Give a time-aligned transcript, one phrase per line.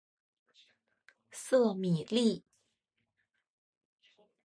[1.29, 2.43] 瑟米利。